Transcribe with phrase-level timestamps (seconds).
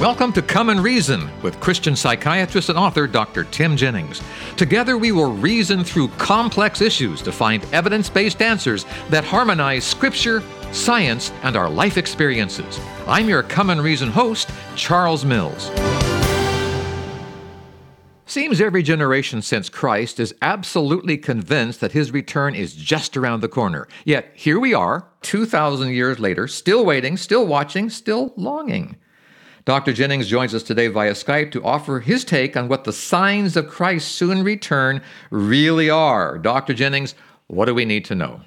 [0.00, 3.44] Welcome to Come and Reason with Christian psychiatrist and author Dr.
[3.44, 4.22] Tim Jennings.
[4.56, 10.42] Together, we will reason through complex issues to find evidence based answers that harmonize Scripture,
[10.72, 12.80] science, and our life experiences.
[13.06, 15.70] I'm your Come and Reason host, Charles Mills.
[18.24, 23.48] Seems every generation since Christ is absolutely convinced that his return is just around the
[23.48, 23.86] corner.
[24.06, 28.96] Yet here we are, 2,000 years later, still waiting, still watching, still longing.
[29.64, 29.92] Dr.
[29.92, 33.68] Jennings joins us today via Skype to offer his take on what the signs of
[33.68, 36.38] Christ's soon return really are.
[36.38, 36.72] Dr.
[36.72, 37.14] Jennings,
[37.46, 38.40] what do we need to know?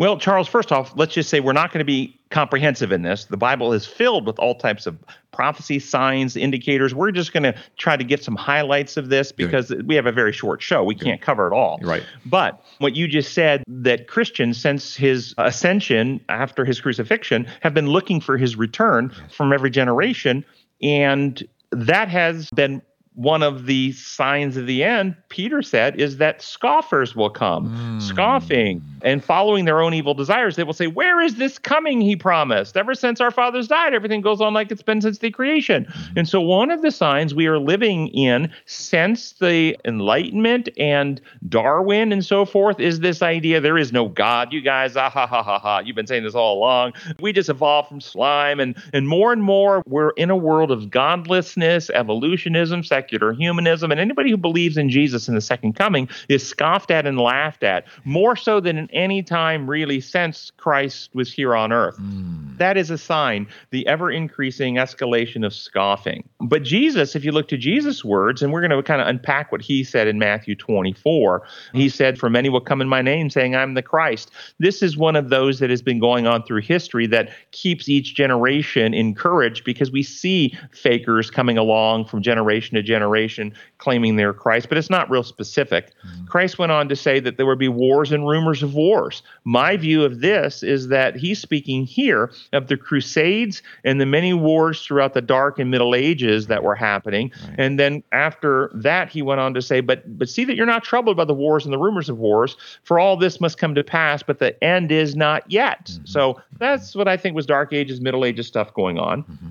[0.00, 3.26] Well, Charles, first off, let's just say we're not going to be comprehensive in this.
[3.26, 4.96] The Bible is filled with all types of
[5.30, 6.94] prophecy, signs, indicators.
[6.94, 9.86] We're just going to try to get some highlights of this because Good.
[9.86, 10.82] we have a very short show.
[10.82, 11.04] We Good.
[11.04, 11.80] can't cover it all.
[11.82, 12.02] Right.
[12.24, 17.88] But what you just said that Christians, since his ascension after his crucifixion, have been
[17.88, 20.46] looking for his return from every generation.
[20.80, 22.80] And that has been
[23.14, 28.02] one of the signs of the end, Peter said, is that scoffers will come, mm.
[28.02, 30.56] scoffing and following their own evil desires.
[30.56, 32.00] They will say, Where is this coming?
[32.00, 32.76] He promised.
[32.76, 35.86] Ever since our fathers died, everything goes on like it's been since the creation.
[35.86, 36.16] Mm.
[36.18, 42.12] And so, one of the signs we are living in since the Enlightenment and Darwin
[42.12, 44.52] and so forth is this idea there is no God.
[44.52, 45.80] You guys, ah, ha, ha, ha, ha.
[45.80, 46.92] You've been saying this all along.
[47.18, 48.60] We just evolved from slime.
[48.60, 53.98] And, and more and more, we're in a world of godlessness, evolutionism, secular humanism, and
[53.98, 57.86] anybody who believes in Jesus in the second coming is scoffed at and laughed at,
[58.04, 61.96] more so than in any time really since Christ was here on earth.
[61.98, 62.58] Mm.
[62.58, 66.28] That is a sign, the ever increasing escalation of scoffing.
[66.40, 69.50] But Jesus, if you look to Jesus' words, and we're going to kind of unpack
[69.50, 71.42] what he said in Matthew 24,
[71.72, 74.30] he said, For many will come in my name saying, I'm the Christ.
[74.58, 78.14] This is one of those that has been going on through history that keeps each
[78.14, 84.34] generation encouraged because we see fakers coming along from generation to generation generation claiming they're
[84.34, 85.92] Christ, but it's not real specific.
[86.04, 86.26] Mm-hmm.
[86.26, 89.22] Christ went on to say that there would be wars and rumors of wars.
[89.44, 94.32] My view of this is that he's speaking here of the Crusades and the many
[94.34, 97.32] wars throughout the Dark and Middle Ages that were happening.
[97.46, 97.54] Right.
[97.58, 100.84] And then after that, he went on to say, but but see that you're not
[100.84, 103.84] troubled by the wars and the rumors of wars, for all this must come to
[103.84, 105.86] pass, but the end is not yet.
[105.86, 106.04] Mm-hmm.
[106.06, 109.22] So that's what I think was Dark Ages, Middle Ages stuff going on.
[109.22, 109.48] Mm-hmm.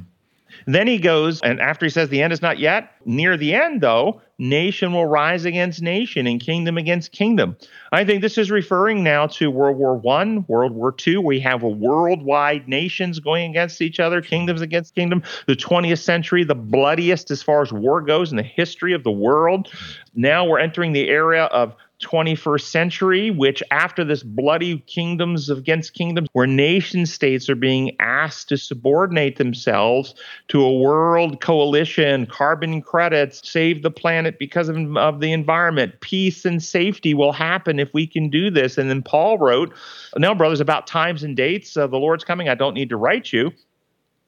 [0.65, 3.81] Then he goes, and after he says the end is not yet, near the end,
[3.81, 7.57] though, nation will rise against nation and kingdom against kingdom.
[7.91, 11.21] I think this is referring now to World War One, World War Two.
[11.21, 15.23] We have a worldwide nations going against each other, kingdoms against kingdom.
[15.47, 19.11] The 20th century, the bloodiest as far as war goes in the history of the
[19.11, 19.71] world.
[20.15, 26.29] Now we're entering the era of 21st century, which after this bloody kingdoms against kingdoms,
[26.33, 30.15] where nation states are being asked to subordinate themselves
[30.47, 36.45] to a world coalition, carbon credits, save the planet because of, of the environment, peace
[36.45, 38.77] and safety will happen if we can do this.
[38.77, 39.73] And then Paul wrote,
[40.17, 42.49] Now, brothers, about times and dates, the Lord's coming.
[42.49, 43.51] I don't need to write you.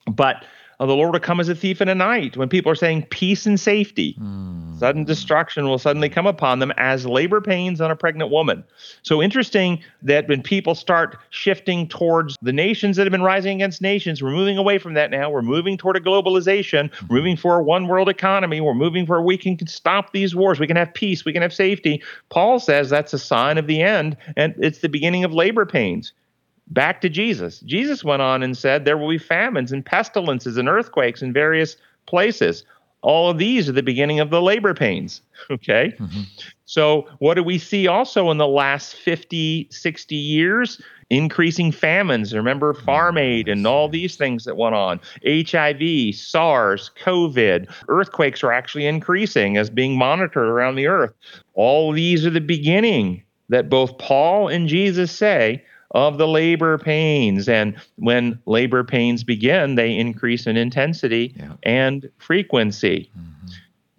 [0.07, 0.43] But
[0.79, 2.35] the Lord will come as a thief in a night.
[2.37, 4.70] When people are saying peace and safety, mm.
[4.81, 8.63] Sudden destruction will suddenly come upon them as labor pains on a pregnant woman.
[9.03, 13.79] So interesting that when people start shifting towards the nations that have been rising against
[13.79, 15.29] nations, we're moving away from that now.
[15.29, 17.13] We're moving toward a globalization, mm-hmm.
[17.13, 18.59] moving for a one world economy.
[18.59, 20.59] We're moving where we can stop these wars.
[20.59, 21.25] We can have peace.
[21.25, 22.01] We can have safety.
[22.29, 26.11] Paul says that's a sign of the end, and it's the beginning of labor pains
[26.69, 27.59] back to Jesus.
[27.59, 31.77] Jesus went on and said, There will be famines and pestilences and earthquakes in various
[32.07, 32.65] places.
[33.01, 35.21] All of these are the beginning of the labor pains.
[35.49, 35.91] Okay.
[35.97, 36.21] Mm-hmm.
[36.65, 40.79] So, what do we see also in the last 50, 60 years?
[41.09, 42.33] Increasing famines.
[42.33, 44.99] Remember Farm Aid and all these things that went on.
[45.25, 47.73] HIV, SARS, COVID.
[47.89, 51.13] Earthquakes are actually increasing as being monitored around the earth.
[51.55, 57.47] All these are the beginning that both Paul and Jesus say of the labor pains.
[57.47, 61.53] And when labor pains begin, they increase in intensity yeah.
[61.63, 63.09] and frequency.
[63.17, 63.47] Mm-hmm.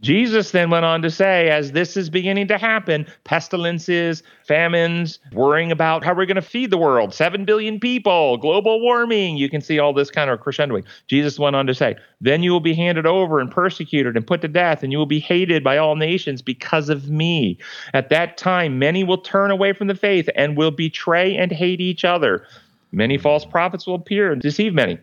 [0.02, 5.70] Jesus then went on to say, as this is beginning to happen, pestilences, famines, worrying
[5.70, 9.60] about how we're going to feed the world, 7 billion people, global warming, you can
[9.60, 10.84] see all this kind of crescendoing.
[11.06, 14.40] Jesus went on to say, then you will be handed over and persecuted and put
[14.40, 17.56] to death, and you will be hated by all nations because of me.
[17.94, 21.80] At that time, many will turn away from the faith and will betray and hate
[21.80, 22.44] each other.
[22.90, 24.98] Many false prophets will appear and deceive many.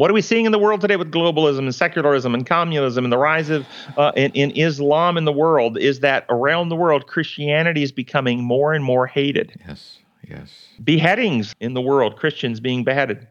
[0.00, 3.12] What are we seeing in the world today with globalism and secularism and communism and
[3.12, 3.66] the rise of
[3.98, 5.76] uh, in, in Islam in the world?
[5.76, 9.60] Is that around the world Christianity is becoming more and more hated?
[9.68, 10.68] Yes, yes.
[10.82, 13.28] Beheadings in the world, Christians being beheaded.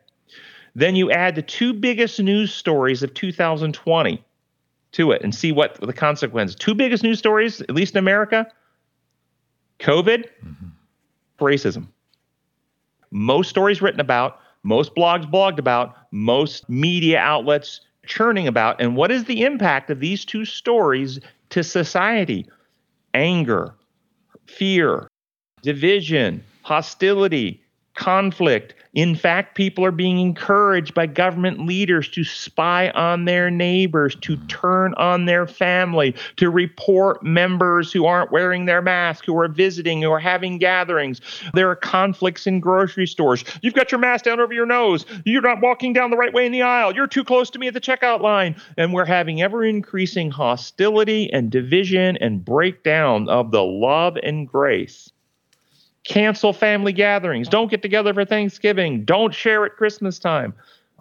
[0.75, 4.23] Then you add the two biggest news stories of 2020
[4.91, 6.55] to it and see what the consequences.
[6.55, 8.45] Two biggest news stories, at least in America
[9.79, 11.43] COVID, mm-hmm.
[11.43, 11.87] racism.
[13.09, 18.81] Most stories written about, most blogs blogged about, most media outlets churning about.
[18.81, 21.19] And what is the impact of these two stories
[21.49, 22.45] to society?
[23.13, 23.73] Anger,
[24.45, 25.07] fear,
[25.61, 27.63] division, hostility,
[27.99, 34.15] conflict, in fact, people are being encouraged by government leaders to spy on their neighbors,
[34.21, 39.49] to turn on their family, to report members who aren't wearing their mask, who are
[39.49, 41.19] visiting, who are having gatherings.
[41.53, 43.43] There are conflicts in grocery stores.
[43.61, 45.05] You've got your mask down over your nose.
[45.25, 46.95] You're not walking down the right way in the aisle.
[46.95, 48.55] You're too close to me at the checkout line.
[48.77, 55.11] And we're having ever increasing hostility and division and breakdown of the love and grace
[56.09, 60.53] cancel family gatherings, don't get together for Thanksgiving, don't share at Christmas time.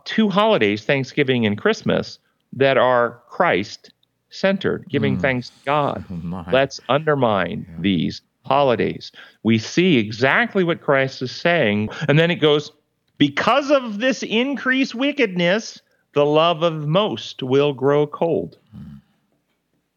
[0.05, 2.19] Two holidays, Thanksgiving and Christmas,
[2.53, 3.91] that are Christ
[4.31, 5.21] centered, giving mm.
[5.21, 6.05] thanks to God.
[6.09, 6.49] My.
[6.51, 7.77] Let's undermine yeah.
[7.81, 9.11] these holidays.
[9.43, 11.89] We see exactly what Christ is saying.
[12.09, 12.71] And then it goes,
[13.17, 15.81] because of this increased wickedness,
[16.13, 18.59] the love of most will grow cold.
[18.77, 19.01] Mm.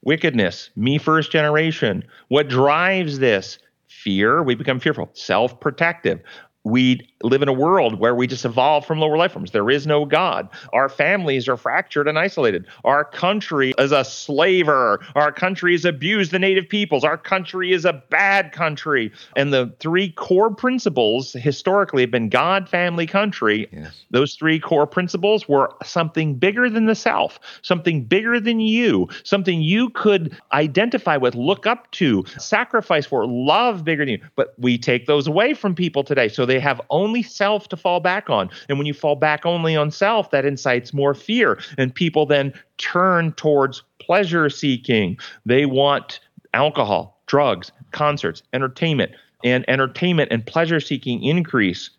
[0.04, 2.04] Wickedness, me first generation.
[2.30, 3.60] What drives this?
[3.92, 6.22] Fear, we become fearful, self protective.
[6.64, 9.52] We live in a world where we just evolve from lower life forms.
[9.52, 10.50] There is no God.
[10.74, 12.66] Our families are fractured and isolated.
[12.84, 15.04] Our country is a slaver.
[15.16, 17.04] Our country has abused the native peoples.
[17.04, 19.12] Our country is a bad country.
[19.36, 23.68] And the three core principles historically have been God, family, country.
[23.72, 24.04] Yes.
[24.10, 29.62] Those three core principles were something bigger than the self, something bigger than you, something
[29.62, 34.22] you could identify with, look up to, sacrifice for, love bigger than you.
[34.36, 36.30] But we take those away from people today.
[36.30, 38.50] So they have only only self to fall back on.
[38.70, 41.60] And when you fall back only on self, that incites more fear.
[41.78, 45.18] And people then turn towards pleasure seeking.
[45.46, 46.22] They want
[46.54, 49.12] alcohol, drugs, concerts, entertainment.
[49.44, 51.90] And entertainment and pleasure seeking increase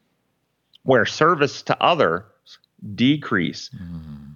[0.84, 2.22] where service to others
[2.94, 3.68] decrease.
[3.70, 4.31] Mm.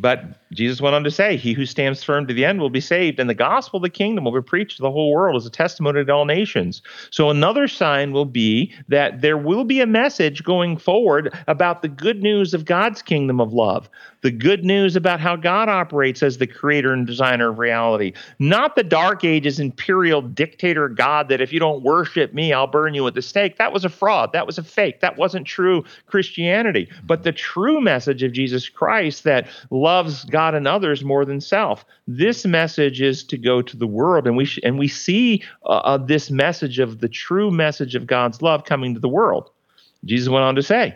[0.00, 2.80] But Jesus went on to say, He who stands firm to the end will be
[2.80, 5.44] saved, and the gospel of the kingdom will be preached to the whole world as
[5.44, 6.82] a testimony to all nations.
[7.10, 11.88] So, another sign will be that there will be a message going forward about the
[11.88, 13.90] good news of God's kingdom of love,
[14.22, 18.76] the good news about how God operates as the creator and designer of reality, not
[18.76, 23.06] the dark ages imperial dictator God that if you don't worship me, I'll burn you
[23.06, 23.58] at the stake.
[23.58, 24.32] That was a fraud.
[24.32, 25.00] That was a fake.
[25.00, 26.88] That wasn't true Christianity.
[27.04, 29.48] But the true message of Jesus Christ that
[29.88, 31.84] loves God and others more than self.
[32.06, 35.80] This message is to go to the world, and we sh- and we see uh,
[35.90, 39.50] uh, this message of the true message of God's love coming to the world.
[40.04, 40.94] Jesus went on to say,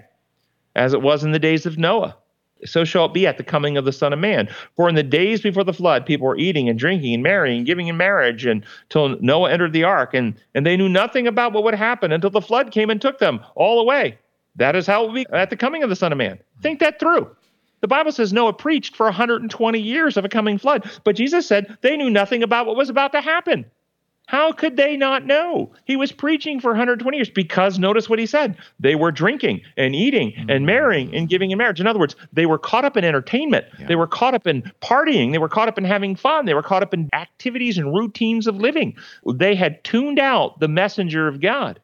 [0.77, 2.17] as it was in the days of Noah
[2.65, 4.49] so shall it be at the coming of the Son of Man.
[4.77, 7.89] For in the days before the flood, people were eating and drinking and marrying giving
[7.89, 11.75] in marriage until Noah entered the ark, and, and they knew nothing about what would
[11.75, 14.19] happen until the flood came and took them all away.
[14.57, 16.39] That is how it will be at the coming of the Son of Man.
[16.63, 17.35] Think that through.
[17.83, 21.77] The Bible says Noah preached for 120 years of a coming flood, but Jesus said
[21.83, 23.67] they knew nothing about what was about to happen.
[24.27, 25.73] How could they not know?
[25.85, 28.57] He was preaching for 120 years because notice what he said.
[28.79, 30.65] They were drinking and eating and mm-hmm.
[30.65, 31.81] marrying and giving in marriage.
[31.81, 33.67] In other words, they were caught up in entertainment.
[33.79, 33.89] Yeah.
[33.89, 35.33] They were caught up in partying.
[35.33, 36.47] They were caught up in having fun.
[36.47, 38.97] They were caught up in activities and routines of living.
[39.27, 41.81] They had tuned out the messenger of God.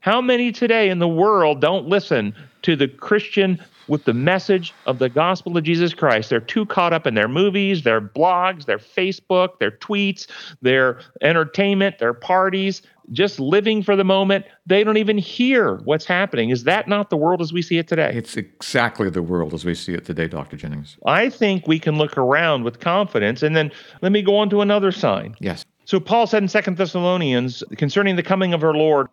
[0.00, 4.98] How many today in the world don't listen to the Christian with the message of
[4.98, 6.30] the gospel of Jesus Christ.
[6.30, 10.26] They're too caught up in their movies, their blogs, their Facebook, their tweets,
[10.62, 14.46] their entertainment, their parties, just living for the moment.
[14.66, 16.50] They don't even hear what's happening.
[16.50, 18.12] Is that not the world as we see it today?
[18.14, 20.56] It's exactly the world as we see it today, Dr.
[20.56, 20.96] Jennings.
[21.06, 23.42] I think we can look around with confidence.
[23.42, 25.36] And then let me go on to another sign.
[25.40, 25.64] Yes.
[25.84, 29.08] So Paul said in Second Thessalonians concerning the coming of our Lord,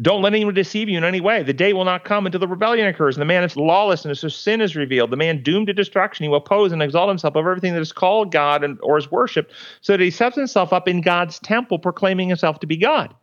[0.00, 1.42] don't let anyone deceive you in any way.
[1.42, 4.28] The day will not come until the rebellion occurs, and the man is lawlessness, so
[4.28, 5.10] sin is revealed.
[5.10, 7.92] The man doomed to destruction, he will oppose and exalt himself over everything that is
[7.92, 11.78] called God and, or is worshipped, so that he sets himself up in God's temple,
[11.78, 13.14] proclaiming himself to be God.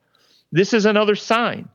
[0.51, 1.67] This is another sign.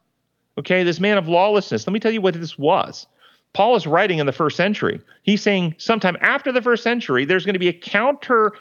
[0.59, 1.87] Okay, this man of lawlessness.
[1.87, 3.07] Let me tell you what this was.
[3.53, 5.01] Paul is writing in the first century.
[5.23, 8.53] He's saying sometime after the first century, there's going to be a counter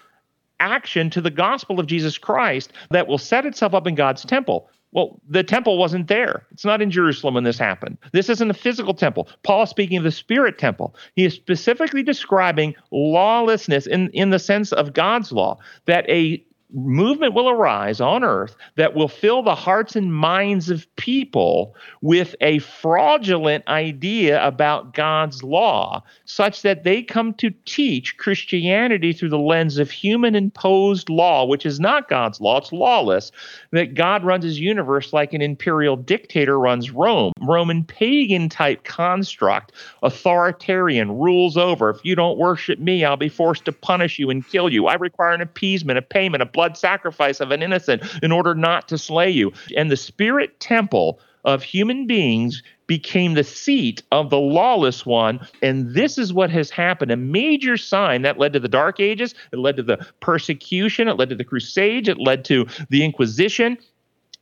[0.60, 4.70] action to the gospel of Jesus Christ that will set itself up in God's temple.
[4.94, 6.46] Well, the temple wasn't there.
[6.52, 7.98] It's not in Jerusalem when this happened.
[8.12, 9.28] This isn't a physical temple.
[9.42, 10.96] Paul is speaking of the spirit temple.
[11.16, 16.44] He is specifically describing lawlessness in, in the sense of God's law, that a
[16.74, 22.36] movement will arise on earth that will fill the hearts and minds of people with
[22.42, 29.38] a fraudulent idea about God's law, such that they come to teach Christianity through the
[29.38, 33.32] lens of human imposed law, which is not God's law, it's lawless,
[33.72, 39.74] that God runs his universe like an imperial dictator runs Rome, Roman pagan type construct,
[40.02, 41.90] authoritarian, rules over.
[41.90, 44.88] If you don't worship me, I'll be forced to punish you and kill you.
[44.88, 48.88] I require an appeasement, a payment, a blood sacrifice of an innocent in order not
[48.90, 49.52] to slay you.
[49.76, 55.46] And the spirit temple of human beings became the seat of the lawless one.
[55.62, 59.34] And this is what has happened a major sign that led to the Dark Ages,
[59.52, 63.78] it led to the persecution, it led to the Crusades, it led to the Inquisition,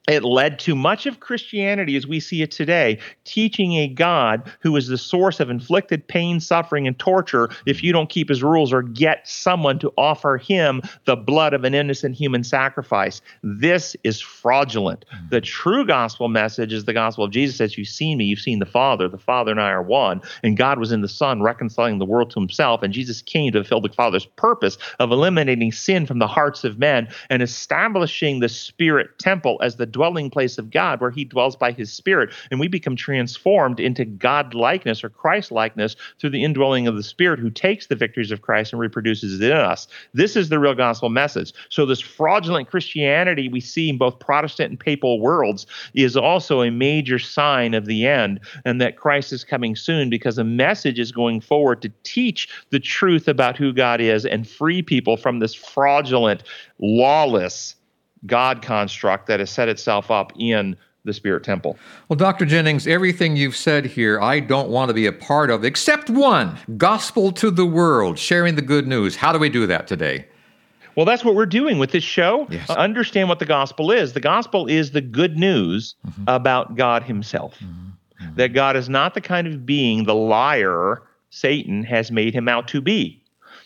[0.10, 4.76] it led to much of Christianity as we see it today, teaching a God who
[4.76, 8.74] is the source of inflicted pain, suffering, and torture if you don't keep his rules
[8.74, 13.22] or get someone to offer him the blood of an innocent human sacrifice.
[13.44, 15.06] This is fraudulent.
[15.30, 18.58] The true gospel message is the gospel of Jesus says, You've seen me, you've seen
[18.58, 19.08] the Father.
[19.08, 20.22] The Father and I are one.
[20.42, 22.82] And God was in the Son, reconciling the world to himself.
[22.82, 26.80] And Jesus came to fulfill the Father's purpose of eliminating sin from the hearts of
[26.80, 31.56] men and establishing the Spirit temple as the dwelling place of God where he dwells
[31.56, 36.44] by his spirit and we become transformed into God likeness or Christ likeness through the
[36.44, 39.88] indwelling of the spirit who takes the victories of Christ and reproduces it in us.
[40.14, 41.54] This is the real gospel message.
[41.70, 46.72] So this fraudulent Christianity we see in both Protestant and papal worlds is also a
[46.72, 51.12] major sign of the end and that Christ is coming soon because a message is
[51.12, 55.54] going forward to teach the truth about who God is and free people from this
[55.54, 56.44] fraudulent,
[56.80, 57.76] lawless
[58.26, 61.78] God construct that has set itself up in the Spirit Temple.
[62.10, 62.46] Well, Dr.
[62.46, 66.58] Jennings, everything you've said here, I don't want to be a part of, except one
[66.78, 69.16] gospel to the world, sharing the good news.
[69.16, 70.28] How do we do that today?
[70.96, 72.48] Well, that's what we're doing with this show.
[72.52, 72.70] Yes.
[72.70, 74.14] Uh, understand what the gospel is.
[74.14, 76.26] The gospel is the good news mm-hmm.
[76.28, 77.56] about God Himself.
[77.56, 77.92] Mm-hmm.
[78.22, 78.36] Mm-hmm.
[78.36, 81.02] That God is not the kind of being the liar
[81.32, 83.21] Satan has made him out to be.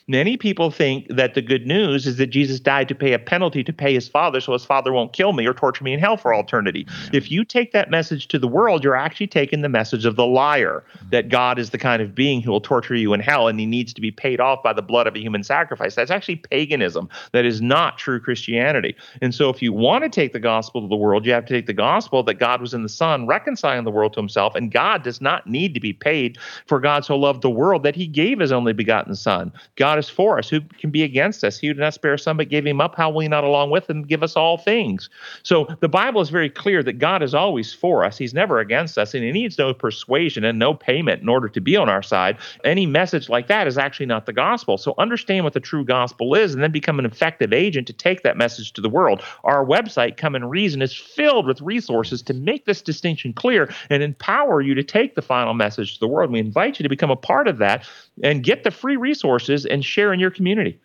[0.08, 3.64] Many people think that the good news is that Jesus died to pay a penalty
[3.64, 6.16] to pay his father so his father won't kill me or torture me in hell
[6.16, 6.86] for eternity.
[7.12, 10.26] If you take that message to the world, you're actually taking the message of the
[10.28, 11.10] liar mm-hmm.
[11.10, 13.66] that God is the kind of being who will torture you in hell and he
[13.66, 15.96] needs to be paid off by the blood of a human sacrifice.
[15.96, 17.10] That's actually paganism.
[17.32, 18.96] That is not true Christianity.
[19.24, 21.54] And so if you want to take the gospel to the world, you have to
[21.54, 24.72] take the gospel that God was in the Son, reconciling the world to himself, and
[24.72, 28.06] God does not need to be paid for God so loved the world that he
[28.06, 29.52] gave his only begotten Son.
[29.78, 30.50] God God is for us.
[30.50, 31.58] Who can be against us?
[31.58, 32.96] He did not spare some, but gave him up.
[32.96, 35.10] How will he not along with him give us all things?
[35.44, 38.18] So the Bible is very clear that God is always for us.
[38.18, 41.62] He's never against us, and he needs no persuasion and no payment in order to
[41.62, 42.38] be on our side.
[42.66, 44.78] Any message like that is actually not the gospel.
[44.78, 48.24] So understand what the true gospel is and then become an effective agent to take
[48.24, 49.22] that message to the world.
[49.46, 54.04] Our website, Come and Reason, is filled with resources to make this distinction clear and
[54.04, 56.32] empower you to take the final message to the world.
[56.32, 57.88] We invite you to become a part of that
[58.22, 60.80] and get the free resources and share in your community.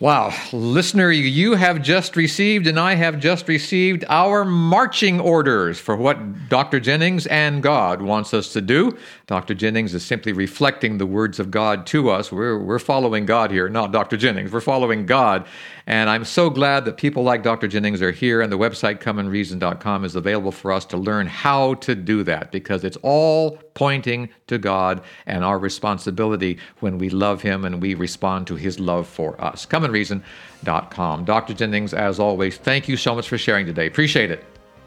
[0.00, 5.96] Wow, listener, you have just received, and I have just received our marching orders for
[5.96, 6.78] what Dr.
[6.78, 8.96] Jennings and God wants us to do.
[9.26, 9.54] Dr.
[9.54, 12.30] Jennings is simply reflecting the words of God to us.
[12.30, 14.16] We're, we're following God here, not Dr.
[14.16, 14.52] Jennings.
[14.52, 15.44] We're following God.
[15.88, 17.66] And I'm so glad that people like Dr.
[17.66, 21.96] Jennings are here, and the website comeandreason.com is available for us to learn how to
[21.96, 27.64] do that because it's all pointing to God and our responsibility when we love Him
[27.64, 29.64] and we respond to His love for us.
[29.88, 31.24] Comeandreason.com.
[31.24, 31.54] Dr.
[31.54, 33.86] Jennings, as always, thank you so much for sharing today.
[33.86, 34.44] Appreciate it.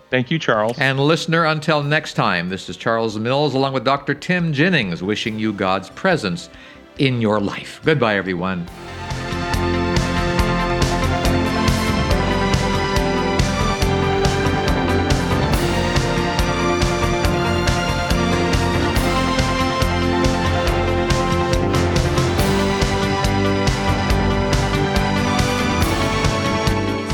[0.09, 0.77] Thank you, Charles.
[0.77, 4.13] And listener, until next time, this is Charles Mills along with Dr.
[4.13, 6.49] Tim Jennings wishing you God's presence
[6.97, 7.79] in your life.
[7.85, 8.67] Goodbye, everyone.